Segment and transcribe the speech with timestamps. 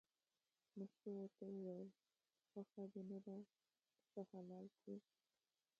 [0.77, 1.87] مستو ورته وویل
[2.49, 3.35] خوښه دې نه ده
[4.11, 4.95] پسه حلال کړو.